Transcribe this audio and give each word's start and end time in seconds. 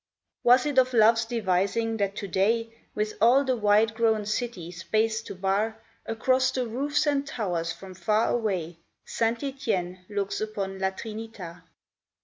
Was 0.41 0.65
it 0.65 0.79
of 0.79 0.93
love's 0.95 1.25
devising 1.25 1.97
that 1.97 2.15
to 2.15 2.27
day, 2.27 2.73
With 2.95 3.13
all 3.21 3.43
the 3.43 3.55
wide 3.55 3.93
grown 3.93 4.25
city 4.25 4.71
space 4.71 5.21
to 5.21 5.35
bar, 5.35 5.77
Across 6.07 6.53
the 6.53 6.65
roofs 6.65 7.05
and 7.05 7.23
towers 7.27 7.71
from 7.71 7.93
far 7.93 8.29
away 8.31 8.77
St. 9.05 9.43
Etienne 9.43 10.03
looks 10.09 10.41
upon 10.41 10.79
La 10.79 10.89
Trinita 10.89 11.61